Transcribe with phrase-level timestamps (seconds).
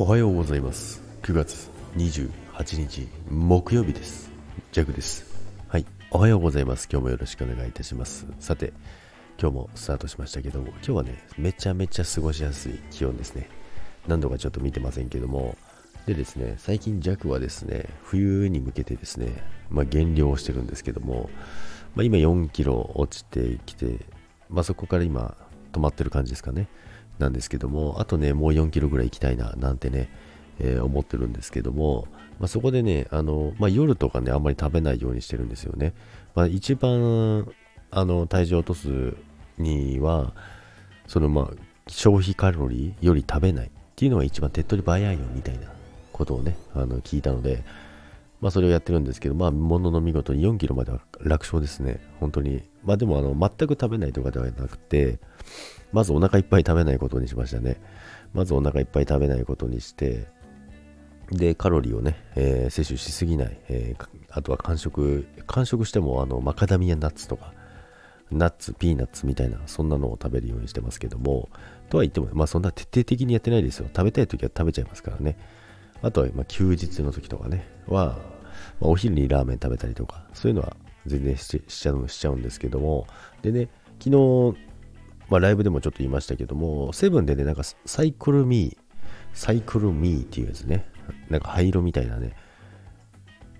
[0.00, 1.02] おはようございます。
[1.22, 4.30] 9月28日木曜日です。
[4.70, 5.26] ジャグです。
[5.66, 5.84] はい。
[6.12, 6.88] おはようございます。
[6.88, 8.24] 今日もよろしくお願いいたします。
[8.38, 8.72] さて
[9.40, 13.48] 今日もスタートしましたけども今日はねめちゃめちゃ過ごしやすい気温ですね。
[14.06, 15.56] 何度かちょっと見てませんけども。
[16.06, 21.28] でですね最近弱はですね冬に向けてですねまあ、減量をしてるんですけども、
[21.96, 24.06] まあ、今4キロ落ちてきて
[24.48, 25.36] まあ、そこから今
[25.72, 26.68] 止まってる感じですかね。
[27.18, 30.10] なんですけども、あとね、もう4キロぐらい行きたいな、なんてね、
[30.60, 32.06] えー、思ってるんですけども、
[32.38, 35.94] まあ、そこでね、あの、まあ、夜とかね、あんまり食べないようにしてるんですよね。
[36.34, 37.50] まあ、一番、
[37.90, 39.16] あの、体重を落とす
[39.58, 40.34] には、
[41.06, 41.50] その、まあ、
[41.88, 45.68] 消費カロリーより食べないっていうのが一番手っ取り早いよみたいな
[46.12, 47.64] ことをね、あの、聞いたので、
[48.40, 52.00] まあ、それをやってるんですけど、まあ、ものの見事に4キロまでは楽勝ですね。
[52.20, 52.62] 本当に。
[52.84, 55.18] まあ、でも、あの、全く食べないとかではなくて、
[55.92, 57.80] まずお腹いっぱい食べないことにしましたね。
[58.32, 60.26] まずお腹いっぱい食べないことにして、
[61.30, 67.52] で、カロリーをね、えー、摂取しすぎない、えー、あとは間食、間食してもあのマカダミアナッツとか、
[68.30, 71.48] ナッツ、ピーナッツみたいな、そんなのを食べるようにしてますけども、
[71.90, 73.88] とは言っても、まあそんな徹底的にやってないですよ。
[73.88, 75.38] 食べたい時は食べちゃいますからね。
[76.02, 78.18] あとは、まあ、休日の時とかね、は、
[78.80, 83.06] まあ、お昼にラーメン食べたりとか、そういうのは全然しちゃうしちゃうんですけども、
[83.42, 83.68] でね、
[83.98, 84.58] 昨日、
[85.28, 88.76] まあ、ライブでもちょっと言いましたけども、セブンでね、なんかサイクルミー、
[89.34, 90.86] サイクルミーっていうやつね、
[91.28, 92.34] なんか灰色みたいなね、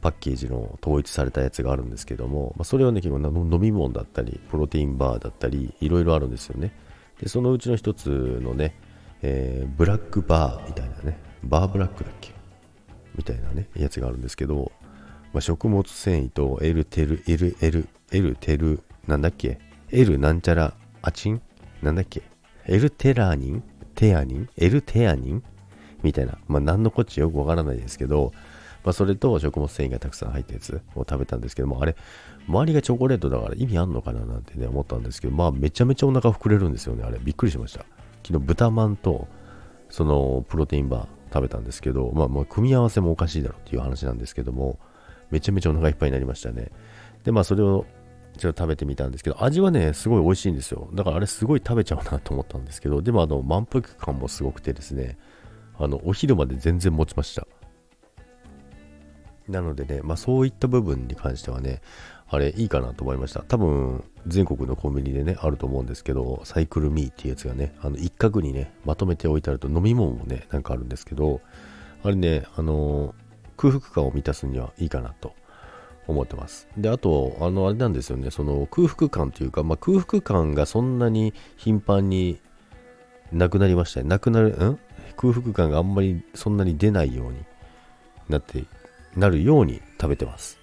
[0.00, 6.72] パッケージの統一されたやつがあるんですけども、まあ、それはね、結構飲み物だったり、プロテインバーだったり、いろいろあるんですよね。
[7.20, 8.76] で、そのうちの一つのね、
[9.22, 10.87] えー、ブラックバーみたいな、
[11.44, 12.32] バーブラックだっけ？
[13.16, 14.72] みたいなね、やつがあるんですけど、
[15.32, 19.58] まあ、食物繊維と L テル、L、L、L テル、なんだっけ
[19.90, 21.42] ?L なんちゃらアチン
[21.82, 22.22] なんだっけ？
[22.66, 23.62] エルテラーニン？
[23.94, 24.48] テアニン？
[24.56, 25.42] エルテアニン？
[26.02, 26.38] みたいな。
[26.46, 28.32] まあ、何のこっちよくわからないですけど、
[28.84, 31.96] まあ、それと食物繊維がたくさん入ったやつを食べたんですけども、あれ、
[32.46, 37.18] 周りがチョコレートだから意味あんのかななんてね、思ったんですけど、まあ、めちゃめちゃお腹膨れるんですよね、あれ。
[37.18, 37.84] びっくりしました。
[38.24, 39.26] 昨日、豚まんと、
[39.90, 44.78] その、プロテインバー食べたんですけど、まあ、もう組み合わせもおかしいだろうっていう話なんですけども、
[45.30, 46.70] めちゃめちゃお腹いっぱいになりましたね。
[47.24, 47.84] で、まあ、それを
[48.38, 50.88] ちょっと食べてみたんですけど、味はね、すごい美味しいんですよ。
[50.94, 55.18] だからあれすごい食べちゃうなと思ったんですけど、でもあの、満腹感もすごくてですね、
[55.78, 57.46] あの、お昼まで全然持ちました。
[59.48, 61.80] なのでね、まあそういった部分に関してはね、
[62.30, 63.40] あれいいかなと思いました。
[63.40, 71.40] 多分、全国のコンビニでね、あると思うんですけど、サイクルミーっていうやつがね、あの、一角にね、まとめて置いてあると飲み物もね、なんかあるんですけど、
[72.04, 73.14] あれね、あの、
[73.56, 75.32] 空腹感を満たすにはいいかなと
[76.06, 76.68] 思ってます。
[76.76, 82.40] で、あと、あの、あれなんですよね、その空腹感というか、まあ、空腹感がそんなに頻繁に
[83.32, 84.08] なくなりましたね。
[84.08, 84.78] なくなる、ん？
[85.16, 87.38] 空腹感があんまりそんなに出ないように
[88.28, 88.64] なって、
[89.16, 90.58] なるように食べてます。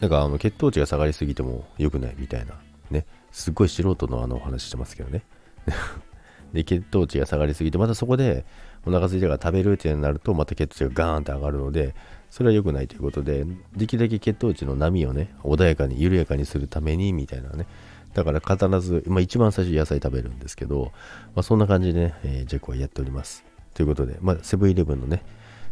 [0.00, 2.54] なんか、あの、血糖値が下がりすぎても良くないみたいな、
[2.90, 3.06] ね。
[3.32, 5.22] すっごい素人のあのお話してますけどね。
[6.52, 8.44] で、血糖値が下がりすぎて、またそこで
[8.84, 11.94] お腹空いたから食べるってなると、また血糖値がガーンって上がるので、
[12.30, 17.66] それは良くないということで、できるだけ血糖値の波をね、穏やかに、緩やかにするために、みたいなね。
[18.14, 20.92] だから必ず、まあ一番最初野菜食べるんですけど、
[21.34, 23.44] まあそんな感じでね、えー、ジェクはやっております。
[23.74, 25.22] ということで、まあセブンイレブンのね、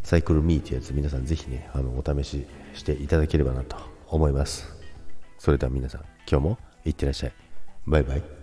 [0.05, 3.77] サイクルミーってやつ皆さんぜひね、あの、お試ししていただければなと
[4.07, 4.69] 思います。
[5.39, 7.33] それでは皆さん、今日もいってらっしゃい。
[7.87, 8.34] バイバイ。